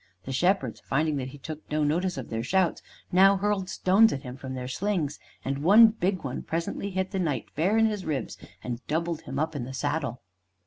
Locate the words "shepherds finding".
0.31-1.17